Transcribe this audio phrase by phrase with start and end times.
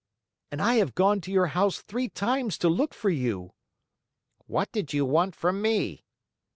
[0.49, 3.53] "And I have gone to your house three times to look for you!"
[4.47, 6.05] "What did you want from me?"